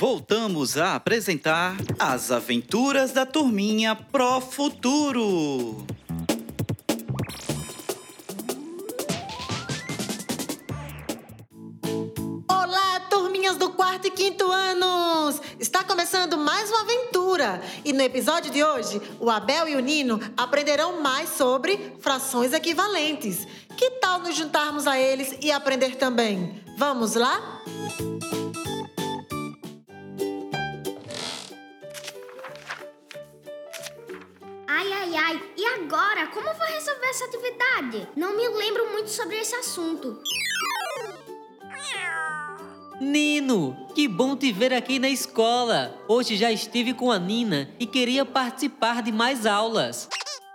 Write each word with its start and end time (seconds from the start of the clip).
voltamos 0.00 0.78
a 0.78 0.94
apresentar 0.94 1.76
As 1.98 2.30
Aventuras 2.30 3.12
da 3.12 3.26
Turminha 3.26 3.94
Pro 3.94 4.40
Futuro. 4.40 5.86
Olá, 12.48 13.00
turminhas 13.10 13.58
do 13.58 13.68
quarto 13.72 14.06
e 14.06 14.10
quinto 14.10 14.50
anos! 14.50 15.38
Está 15.58 15.84
começando 15.84 16.38
mais 16.38 16.70
uma 16.70 16.80
aventura 16.80 17.60
e 17.84 17.92
no 17.92 18.00
episódio 18.00 18.50
de 18.50 18.64
hoje, 18.64 19.02
o 19.20 19.28
Abel 19.28 19.68
e 19.68 19.76
o 19.76 19.80
Nino 19.80 20.18
aprenderão 20.34 21.02
mais 21.02 21.28
sobre 21.28 21.92
frações 22.00 22.54
equivalentes. 22.54 23.46
Que 23.76 23.90
tal 24.00 24.20
nos 24.20 24.34
juntarmos 24.34 24.86
a 24.86 24.98
eles 24.98 25.36
e 25.42 25.52
aprender 25.52 25.96
também? 25.96 26.58
Vamos 26.78 27.16
lá? 27.16 27.60
Ai, 34.80 34.90
ai, 34.94 35.14
ai. 35.14 35.52
E 35.58 35.66
agora? 35.66 36.26
Como 36.28 36.46
vou 36.46 36.66
resolver 36.66 37.06
essa 37.10 37.26
atividade? 37.26 38.08
Não 38.16 38.34
me 38.34 38.48
lembro 38.48 38.90
muito 38.90 39.10
sobre 39.10 39.38
esse 39.38 39.54
assunto. 39.54 40.18
Nino, 42.98 43.76
que 43.94 44.08
bom 44.08 44.34
te 44.34 44.50
ver 44.50 44.72
aqui 44.72 44.98
na 44.98 45.10
escola. 45.10 45.94
Hoje 46.08 46.34
já 46.34 46.50
estive 46.50 46.94
com 46.94 47.12
a 47.12 47.18
Nina 47.18 47.68
e 47.78 47.86
queria 47.86 48.24
participar 48.24 49.02
de 49.02 49.12
mais 49.12 49.44
aulas. 49.44 50.08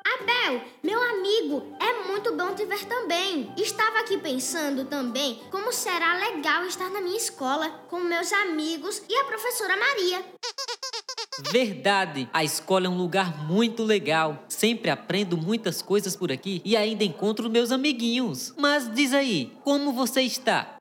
Abel, 0.03 0.59
meu 0.83 0.99
amigo, 0.99 1.77
é 1.79 2.07
muito 2.07 2.35
bom 2.35 2.51
te 2.55 2.65
ver 2.65 2.83
também. 2.85 3.53
Estava 3.55 3.99
aqui 3.99 4.17
pensando 4.17 4.85
também 4.85 5.39
como 5.51 5.71
será 5.71 6.17
legal 6.17 6.65
estar 6.65 6.89
na 6.89 6.99
minha 6.99 7.17
escola 7.17 7.69
com 7.89 7.99
meus 7.99 8.33
amigos 8.33 9.03
e 9.07 9.15
a 9.15 9.25
professora 9.25 9.77
Maria. 9.77 10.34
Verdade, 11.39 12.29
a 12.31 12.43
escola 12.43 12.85
é 12.85 12.89
um 12.89 12.97
lugar 12.97 13.45
muito 13.45 13.83
legal. 13.83 14.43
Sempre 14.47 14.89
aprendo 14.89 15.37
muitas 15.37 15.81
coisas 15.81 16.15
por 16.15 16.31
aqui 16.31 16.61
e 16.63 16.77
ainda 16.77 17.03
encontro 17.03 17.49
meus 17.49 17.71
amiguinhos. 17.71 18.53
Mas 18.57 18.91
diz 18.93 19.13
aí, 19.13 19.51
como 19.63 19.91
você 19.91 20.21
está? 20.21 20.77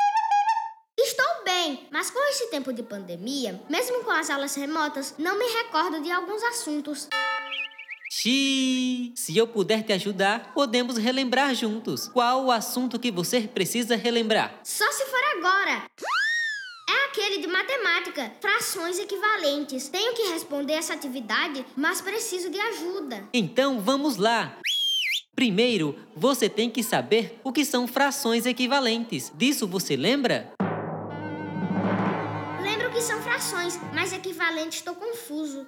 Estou 0.96 1.44
bem, 1.44 1.88
mas 1.90 2.10
com 2.10 2.20
esse 2.30 2.48
tempo 2.50 2.72
de 2.72 2.82
pandemia, 2.82 3.60
mesmo 3.68 4.04
com 4.04 4.12
as 4.12 4.30
aulas 4.30 4.54
remotas, 4.54 5.14
não 5.18 5.38
me 5.38 5.44
recordo 5.46 6.00
de 6.00 6.10
alguns 6.10 6.42
assuntos. 6.44 7.08
Xiii! 8.10 9.12
Se 9.16 9.36
eu 9.36 9.46
puder 9.46 9.82
te 9.82 9.92
ajudar, 9.92 10.52
podemos 10.54 10.96
relembrar 10.96 11.52
juntos. 11.52 12.06
Qual 12.08 12.44
o 12.44 12.52
assunto 12.52 12.96
que 12.98 13.10
você 13.10 13.40
precisa 13.40 13.96
relembrar? 13.96 14.60
Só 14.62 14.88
se 14.92 15.04
for 15.06 15.20
agora. 15.36 15.82
De 17.34 17.48
matemática, 17.48 18.32
frações 18.40 18.96
equivalentes. 18.96 19.88
Tenho 19.88 20.14
que 20.14 20.22
responder 20.28 20.74
essa 20.74 20.94
atividade, 20.94 21.66
mas 21.76 22.00
preciso 22.00 22.48
de 22.48 22.60
ajuda. 22.60 23.28
Então 23.34 23.80
vamos 23.80 24.16
lá! 24.16 24.56
Primeiro, 25.34 25.98
você 26.16 26.48
tem 26.48 26.70
que 26.70 26.80
saber 26.80 27.40
o 27.42 27.52
que 27.52 27.64
são 27.64 27.88
frações 27.88 28.46
equivalentes. 28.46 29.32
Disso 29.34 29.66
você 29.66 29.96
lembra? 29.96 30.52
Lembro 32.62 32.92
que 32.92 33.00
são 33.00 33.20
frações, 33.20 33.80
mas 33.92 34.12
equivalente 34.12 34.76
estou 34.76 34.94
confuso. 34.94 35.66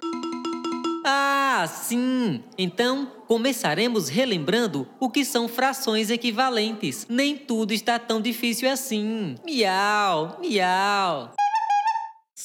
Ah, 1.05 1.67
sim! 1.67 2.43
Então, 2.57 3.11
começaremos 3.27 4.07
relembrando 4.07 4.87
o 5.01 5.09
que 5.09 5.25
são 5.25 5.49
frações 5.49 6.09
equivalentes. 6.09 7.05
Nem 7.09 7.37
tudo 7.37 7.73
está 7.73 7.99
tão 7.99 8.21
difícil 8.21 8.69
assim. 8.69 9.35
Miau, 9.45 10.37
miau. 10.41 11.33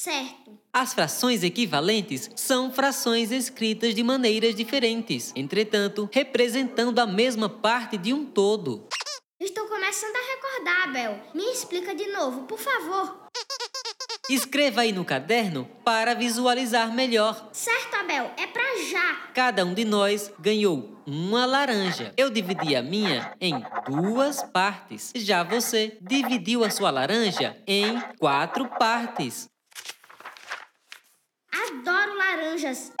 Certo. 0.03 0.59
As 0.73 0.93
frações 0.93 1.43
equivalentes 1.43 2.29
são 2.35 2.73
frações 2.73 3.31
escritas 3.31 3.95
de 3.95 4.03
maneiras 4.03 4.53
diferentes, 4.53 5.31
entretanto, 5.33 6.09
representando 6.11 6.99
a 6.99 7.07
mesma 7.07 7.47
parte 7.47 7.97
de 7.97 8.13
um 8.13 8.25
todo. 8.25 8.85
Estou 9.39 9.65
começando 9.65 10.13
a 10.13 10.35
recordar, 10.35 10.89
Abel. 10.89 11.21
Me 11.33 11.49
explica 11.53 11.95
de 11.95 12.05
novo, 12.07 12.41
por 12.41 12.59
favor. 12.59 13.29
Escreva 14.29 14.81
aí 14.81 14.91
no 14.91 15.05
caderno 15.05 15.69
para 15.85 16.13
visualizar 16.13 16.93
melhor. 16.93 17.49
Certo, 17.53 17.95
Abel, 17.95 18.29
é 18.35 18.45
pra 18.45 18.63
já. 18.91 19.31
Cada 19.33 19.63
um 19.63 19.73
de 19.73 19.85
nós 19.85 20.33
ganhou 20.37 21.01
uma 21.05 21.45
laranja. 21.45 22.13
Eu 22.17 22.29
dividi 22.29 22.75
a 22.75 22.81
minha 22.81 23.33
em 23.39 23.63
duas 23.89 24.43
partes. 24.43 25.13
Já 25.15 25.43
você 25.43 25.97
dividiu 26.01 26.61
a 26.65 26.69
sua 26.69 26.91
laranja 26.91 27.55
em 27.65 28.01
quatro 28.19 28.67
partes. 28.67 29.52
Adoro 31.73 32.15
laranjas. 32.15 32.91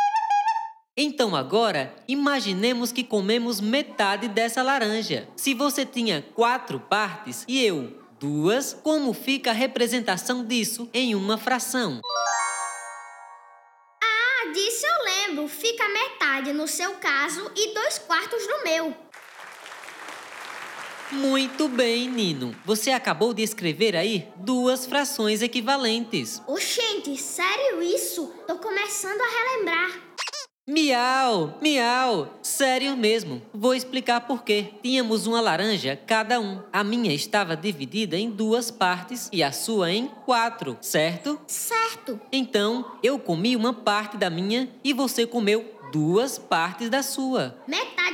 Então 0.97 1.35
agora, 1.35 1.95
imaginemos 2.07 2.91
que 2.91 3.03
comemos 3.03 3.61
metade 3.61 4.27
dessa 4.27 4.63
laranja. 4.63 5.27
Se 5.35 5.53
você 5.53 5.85
tinha 5.85 6.23
quatro 6.33 6.79
partes 6.79 7.45
e 7.47 7.63
eu 7.63 8.01
duas, 8.19 8.73
como 8.73 9.13
fica 9.13 9.51
a 9.51 9.53
representação 9.53 10.43
disso 10.43 10.89
em 10.91 11.13
uma 11.13 11.37
fração? 11.37 12.01
Ah, 14.01 14.51
disso 14.51 14.87
eu 14.87 15.05
lembro. 15.05 15.47
Fica 15.47 15.87
metade 15.89 16.51
no 16.51 16.67
seu 16.67 16.95
caso 16.95 17.51
e 17.55 17.75
dois 17.75 17.99
quartos 17.99 18.47
no 18.47 18.63
meu. 18.63 18.97
Muito 21.13 21.67
bem, 21.67 22.09
Nino. 22.09 22.55
Você 22.65 22.91
acabou 22.91 23.33
de 23.33 23.43
escrever 23.43 23.95
aí 23.95 24.27
duas 24.37 24.85
frações 24.85 25.41
equivalentes. 25.41 26.41
Oxente, 26.47 27.15
sério 27.17 27.81
isso? 27.81 28.33
Tô 28.47 28.57
começando 28.57 29.21
a 29.21 29.27
relembrar. 29.27 30.13
Miau, 30.65 31.59
miau, 31.61 32.39
sério 32.41 32.95
mesmo. 32.95 33.41
Vou 33.53 33.75
explicar 33.75 34.21
por 34.21 34.43
quê. 34.43 34.71
Tínhamos 34.81 35.27
uma 35.27 35.41
laranja 35.41 35.99
cada 36.07 36.39
um. 36.39 36.61
A 36.71 36.83
minha 36.85 37.13
estava 37.13 37.55
dividida 37.55 38.17
em 38.17 38.31
duas 38.31 38.71
partes 38.71 39.29
e 39.31 39.43
a 39.43 39.51
sua 39.51 39.91
em 39.91 40.07
quatro, 40.25 40.77
certo? 40.79 41.39
Certo. 41.45 42.19
Então, 42.31 42.97
eu 43.03 43.19
comi 43.19 43.57
uma 43.57 43.73
parte 43.73 44.15
da 44.15 44.29
minha 44.29 44.69
e 44.83 44.93
você 44.93 45.27
comeu 45.27 45.73
duas 45.91 46.39
partes 46.39 46.89
da 46.89 47.03
sua. 47.03 47.55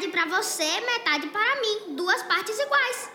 Metade 0.09 0.11
pra 0.11 0.37
você, 0.37 0.81
metade 0.81 1.27
para 1.27 1.61
mim. 1.61 1.95
Duas 1.95 2.23
partes 2.23 2.57
iguais. 2.57 3.11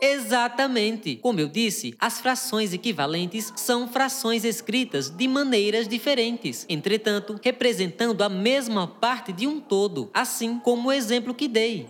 Exatamente. 0.00 1.16
Como 1.16 1.40
eu 1.40 1.48
disse, 1.48 1.94
as 1.98 2.20
frações 2.20 2.74
equivalentes 2.74 3.52
são 3.56 3.88
frações 3.88 4.44
escritas 4.44 5.08
de 5.08 5.26
maneiras 5.26 5.88
diferentes, 5.88 6.66
entretanto, 6.68 7.40
representando 7.42 8.22
a 8.22 8.28
mesma 8.28 8.86
parte 8.86 9.32
de 9.32 9.46
um 9.46 9.60
todo, 9.60 10.10
assim 10.12 10.58
como 10.58 10.88
o 10.88 10.92
exemplo 10.92 11.32
que 11.34 11.48
dei. 11.48 11.88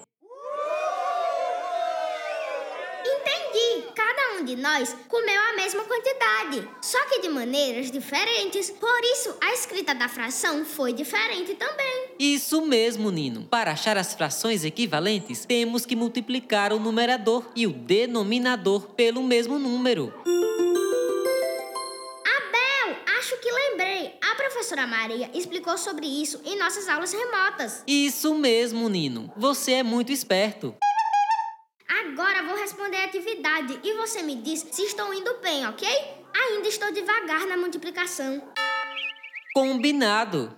Entendi. 3.04 3.84
Cada 3.94 4.31
um 4.42 4.44
de 4.44 4.56
nós 4.56 4.94
comeu 5.08 5.40
a 5.40 5.54
mesma 5.54 5.84
quantidade, 5.84 6.68
só 6.80 6.98
que 7.06 7.20
de 7.20 7.28
maneiras 7.28 7.90
diferentes. 7.90 8.70
Por 8.70 9.04
isso, 9.04 9.34
a 9.40 9.52
escrita 9.52 9.94
da 9.94 10.08
fração 10.08 10.64
foi 10.64 10.92
diferente 10.92 11.54
também. 11.54 12.10
Isso 12.18 12.60
mesmo, 12.62 13.10
Nino. 13.10 13.44
Para 13.44 13.70
achar 13.70 13.96
as 13.96 14.14
frações 14.14 14.64
equivalentes, 14.64 15.44
temos 15.44 15.86
que 15.86 15.94
multiplicar 15.94 16.72
o 16.72 16.80
numerador 16.80 17.44
e 17.54 17.66
o 17.66 17.72
denominador 17.72 18.88
pelo 18.94 19.22
mesmo 19.22 19.58
número. 19.58 20.12
Abel, 22.26 22.96
acho 23.18 23.36
que 23.38 23.50
lembrei. 23.50 24.14
A 24.20 24.34
professora 24.34 24.86
Maria 24.88 25.30
explicou 25.34 25.78
sobre 25.78 26.06
isso 26.06 26.40
em 26.44 26.58
nossas 26.58 26.88
aulas 26.88 27.12
remotas. 27.12 27.84
Isso 27.86 28.34
mesmo, 28.34 28.88
Nino. 28.88 29.32
Você 29.36 29.74
é 29.74 29.82
muito 29.84 30.10
esperto. 30.10 30.74
Agora 32.12 32.42
vou 32.42 32.54
responder 32.58 32.98
a 32.98 33.04
atividade 33.04 33.80
e 33.82 33.94
você 33.94 34.22
me 34.22 34.36
diz 34.36 34.66
se 34.70 34.82
estou 34.82 35.14
indo 35.14 35.34
bem, 35.42 35.66
ok? 35.66 35.88
Ainda 36.34 36.68
estou 36.68 36.92
devagar 36.92 37.46
na 37.46 37.56
multiplicação. 37.56 38.42
Combinado. 39.54 40.54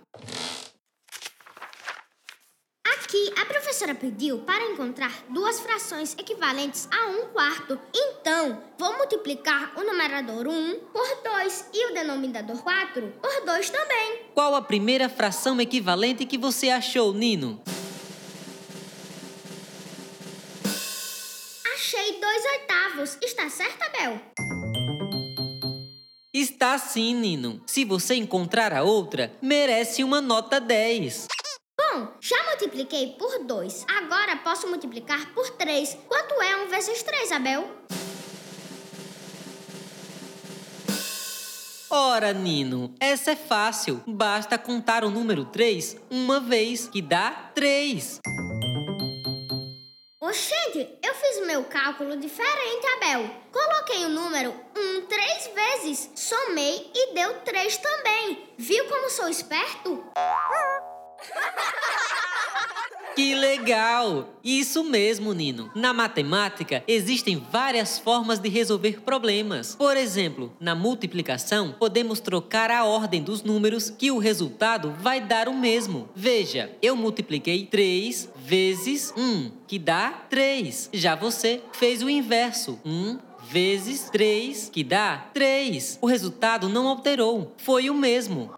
Aqui, 2.85 3.33
a 3.41 3.47
professora 3.47 3.95
pediu 3.95 4.41
para 4.41 4.65
encontrar 4.65 5.13
duas 5.29 5.61
frações 5.61 6.17
equivalentes 6.19 6.89
a 6.93 7.07
um 7.07 7.29
quarto. 7.29 7.79
Então, 7.95 8.61
vou 8.77 8.97
multiplicar 8.97 9.75
o 9.77 9.85
numerador 9.85 10.49
1 10.49 10.81
por 10.93 11.23
2 11.23 11.71
e 11.73 11.93
o 11.93 11.95
denominador 11.95 12.61
4 12.65 13.15
por 13.23 13.45
2 13.47 13.71
também. 13.71 14.23
Qual 14.35 14.57
a 14.57 14.63
primeira 14.63 15.09
fração 15.09 15.61
equivalente 15.61 16.27
que 16.27 16.37
você 16.37 16.69
achou, 16.71 17.15
Nino? 17.15 17.63
Achei 21.87 22.19
2 22.19 22.45
oitavos. 22.47 23.19
Está 23.23 23.51
certo, 23.51 23.83
Abel? 23.83 24.19
Está 26.33 26.79
sim, 26.79 27.15
Nino. 27.15 27.61
Se 27.67 27.85
você 27.85 28.15
encontrar 28.15 28.73
a 28.73 28.83
outra, 28.83 29.37
merece 29.43 30.03
uma 30.03 30.19
nota 30.19 30.59
10. 30.59 31.27
Bom, 31.79 32.09
já 32.23 32.43
multipliquei 32.45 33.09
por 33.19 33.45
2. 33.45 33.85
Agora 33.99 34.35
posso 34.39 34.67
multiplicar 34.67 35.35
por 35.35 35.51
3. 35.51 35.99
Quanto 36.09 36.41
é 36.41 36.57
1 36.65 36.69
vezes 36.71 37.03
3, 37.03 37.33
Abel? 37.33 37.71
Ora, 41.91 42.33
Nino, 42.33 42.95
essa 42.99 43.33
é 43.33 43.37
fácil. 43.37 44.03
Basta 44.07 44.57
contar 44.57 45.05
o 45.05 45.11
número 45.11 45.45
3 45.45 45.99
uma 46.11 46.41
vez, 46.41 46.89
que 46.89 47.03
dá 47.03 47.51
3. 47.55 48.21
Oxente, 50.19 50.64
eu 50.64 50.64
meu 51.45 51.65
cálculo 51.65 52.17
diferente, 52.17 52.87
Abel. 52.97 53.31
Coloquei 53.53 54.05
o 54.05 54.09
número 54.09 54.55
1 54.77 55.07
três 55.07 55.51
vezes, 55.55 56.11
somei 56.15 56.91
e 56.95 57.15
deu 57.15 57.35
3 57.41 57.77
também. 57.77 58.55
Viu 58.57 58.89
como 58.89 59.11
sou 59.11 59.29
esperto? 59.29 60.05
Que 63.15 63.35
legal! 63.35 64.29
Isso 64.43 64.83
mesmo, 64.83 65.33
Nino. 65.33 65.71
Na 65.75 65.93
matemática, 65.93 66.83
existem 66.89 67.37
várias 67.51 67.97
formas 67.99 68.41
de 68.41 68.49
resolver 68.49 69.03
problemas. 69.03 69.77
Por 69.77 69.97
exemplo, 69.97 70.53
na 70.59 70.75
multiplicação, 70.75 71.77
podemos 71.79 72.19
trocar 72.19 72.73
a 72.73 72.85
ordem 72.85 73.23
dos 73.23 73.45
números 73.45 73.89
que 73.89 74.11
o 74.11 74.19
resultado 74.19 74.93
vai 74.99 75.21
dar 75.21 75.49
o 75.49 75.55
mesmo. 75.55 76.09
Veja, 76.15 76.73
eu 76.83 76.97
multipliquei 76.97 77.67
3 77.67 78.31
vezes 78.37 79.15
1, 79.17 79.51
que 79.69 79.79
dá 79.79 80.11
3. 80.29 80.91
Já 80.93 81.15
você 81.15 81.63
fez 81.73 82.03
o 82.03 82.11
inverso. 82.11 82.81
1 82.85 83.19
vezes 83.49 84.11
3, 84.11 84.71
que 84.73 84.83
dá 84.83 85.29
3. 85.33 85.99
O 86.03 86.07
resultado 86.07 86.69
não 86.69 86.89
alterou, 86.89 87.53
foi 87.59 87.89
o 87.89 87.95
mesmo. 87.95 88.53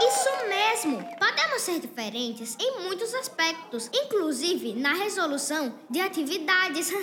Isso 0.00 0.30
mesmo! 0.48 1.17
Podemos 1.58 1.62
ser 1.62 1.80
diferentes 1.80 2.56
em 2.60 2.82
muitos 2.84 3.12
aspectos, 3.14 3.90
inclusive 3.92 4.74
na 4.74 4.92
resolução 4.92 5.74
de 5.90 6.00
atividades. 6.00 6.92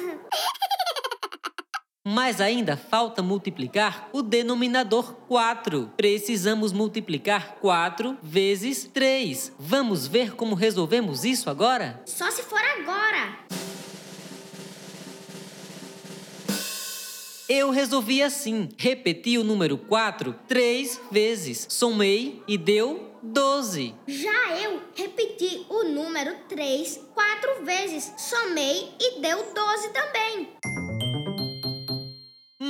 Mas 2.07 2.39
ainda 2.39 2.77
falta 2.77 3.21
multiplicar 3.21 4.09
o 4.13 4.21
denominador 4.21 5.13
4. 5.27 5.91
Precisamos 5.97 6.71
multiplicar 6.71 7.55
4 7.55 8.17
vezes 8.21 8.89
3. 8.93 9.51
Vamos 9.59 10.07
ver 10.07 10.35
como 10.35 10.55
resolvemos 10.55 11.25
isso 11.25 11.49
agora? 11.49 12.01
Só 12.05 12.31
se 12.31 12.43
for 12.43 12.59
agora! 12.59 13.39
Eu 17.47 17.69
resolvi 17.69 18.23
assim. 18.23 18.69
Repeti 18.77 19.37
o 19.37 19.43
número 19.43 19.77
4 19.77 20.35
três 20.47 20.99
vezes. 21.11 21.67
Somei 21.69 22.41
e 22.47 22.57
deu 22.57 23.11
12. 23.21 23.93
Já 24.07 24.57
eu 24.59 24.81
repeti 24.95 25.65
o 25.69 25.83
número 25.83 26.35
3 26.47 27.01
quatro 27.13 27.65
vezes, 27.65 28.11
somei 28.17 28.89
e 28.99 29.19
deu 29.19 29.37
12 29.53 29.89
também. 29.89 30.47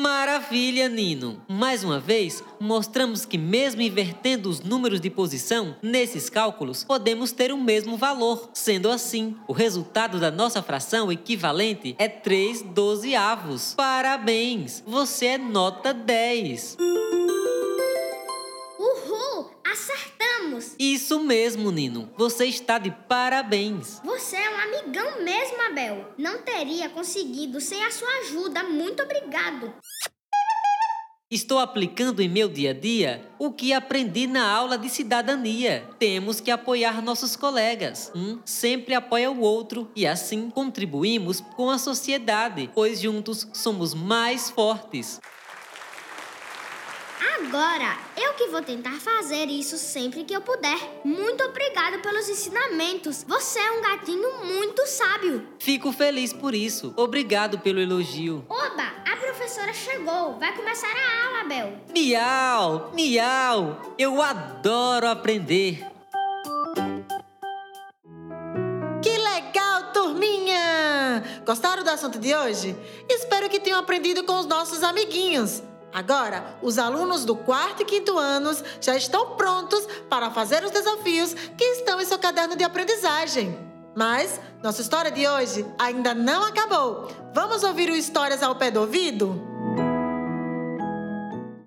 Maravilha, 0.06 0.88
Nino! 0.88 1.42
Mais 1.48 1.84
uma 1.84 2.00
vez, 2.00 2.44
mostramos 2.60 3.26
que, 3.26 3.40
mesmo 3.40 3.82
invertendo 3.82 4.48
os 4.48 4.60
números 4.60 5.02
de 5.02 5.10
posição, 5.10 5.76
nesses 5.82 6.30
cálculos 6.30 6.84
podemos 6.84 7.32
ter 7.32 7.52
o 7.52 7.58
mesmo 7.58 7.98
valor. 7.98 8.52
Sendo 8.54 8.92
assim, 8.92 9.36
o 9.48 9.52
resultado 9.52 10.20
da 10.20 10.30
nossa 10.30 10.62
fração 10.62 11.12
equivalente 11.12 11.96
é 11.98 12.08
3 12.08 12.62
dozeavos. 12.62 13.74
Parabéns! 13.76 14.84
Você 14.86 15.26
é 15.26 15.38
nota 15.40 15.92
10. 15.92 16.78
Isso 20.80 21.20
mesmo, 21.20 21.72
Nino. 21.72 22.12
Você 22.18 22.46
está 22.46 22.78
de 22.78 22.92
parabéns. 22.92 24.00
Você 24.04 24.36
é 24.36 24.50
um 24.50 24.60
amigão 24.60 25.24
mesmo, 25.24 25.62
Abel. 25.62 26.14
Não 26.18 26.42
teria 26.42 26.90
conseguido 26.90 27.60
sem 27.60 27.84
a 27.84 27.92
sua 27.92 28.10
ajuda. 28.20 28.64
Muito 28.64 29.04
obrigado. 29.04 29.74
Estou 31.32 31.58
aplicando 31.58 32.22
em 32.22 32.30
meu 32.30 32.48
dia 32.48 32.70
a 32.70 32.74
dia 32.74 33.28
o 33.40 33.52
que 33.52 33.74
aprendi 33.74 34.28
na 34.28 34.48
aula 34.48 34.78
de 34.78 34.88
cidadania. 34.90 35.84
Temos 35.98 36.40
que 36.40 36.52
apoiar 36.52 37.02
nossos 37.02 37.36
colegas. 37.36 38.12
Um 38.16 38.40
sempre 38.46 38.94
apoia 38.94 39.32
o 39.32 39.42
outro 39.42 39.92
e 39.96 40.06
assim 40.06 40.52
contribuímos 40.52 41.42
com 41.42 41.72
a 41.72 41.80
sociedade, 41.80 42.70
pois 42.76 43.02
juntos 43.02 43.48
somos 43.54 43.96
mais 43.96 44.52
fortes. 44.52 45.20
Agora, 47.38 47.98
eu 48.16 48.34
que 48.36 48.48
vou 48.48 48.62
tentar 48.62 48.98
fazer 49.02 49.50
isso 49.50 49.78
sempre 49.78 50.24
que 50.24 50.34
eu 50.34 50.40
puder. 50.40 50.78
Muito 51.04 51.44
obrigado 51.44 52.02
pelos 52.02 52.30
ensinamentos. 52.30 53.26
Você 53.28 53.60
é 53.60 53.72
um 53.72 53.82
gatinho 53.82 54.46
muito 54.46 54.88
sábio. 54.88 55.46
Fico 55.60 55.92
feliz 55.92 56.32
por 56.32 56.56
isso. 56.56 56.94
Obrigado 56.96 57.60
pelo 57.60 57.82
elogio. 57.82 58.46
Oba, 58.48 58.94
a 59.06 59.18
professora 59.18 59.74
chegou. 59.74 60.40
Vai 60.40 60.56
começar 60.56 60.88
a 60.88 61.28
aula, 61.28 61.44
Bel. 61.50 61.74
Miau, 61.94 62.92
miau. 62.94 63.96
Eu 63.98 64.22
adoro 64.22 65.10
aprender. 65.10 65.86
Que 69.04 69.18
legal, 69.18 69.92
turminha! 69.92 71.22
Gostaram 71.46 71.84
do 71.84 71.90
assunto 71.90 72.18
de 72.18 72.34
hoje? 72.34 72.78
Espero 73.10 73.50
que 73.50 73.60
tenham 73.60 73.80
aprendido 73.80 74.24
com 74.24 74.40
os 74.40 74.46
nossos 74.46 74.82
amiguinhos. 74.84 75.62
Agora, 75.96 76.58
os 76.62 76.78
alunos 76.78 77.24
do 77.24 77.38
quarto 77.38 77.84
e 77.84 77.86
quinto 77.86 78.18
anos 78.18 78.62
já 78.82 78.98
estão 78.98 79.38
prontos 79.38 79.88
para 80.10 80.30
fazer 80.30 80.62
os 80.62 80.70
desafios 80.70 81.34
que 81.34 81.64
estão 81.64 82.02
em 82.02 82.06
seu 82.06 82.20
caderno 82.20 82.54
de 82.54 82.66
aprendizagem. 82.66 83.58
Mas 83.96 84.42
nossa 84.62 84.82
história 84.82 85.10
de 85.10 85.26
hoje 85.26 85.66
ainda 85.80 86.14
não 86.14 86.44
acabou. 86.44 87.08
Vamos 87.34 87.64
ouvir 87.64 87.90
o 87.90 87.96
Histórias 87.96 88.44
ao 88.44 88.56
Pé 88.56 88.70
do 88.70 88.82
Ouvido? 88.82 89.55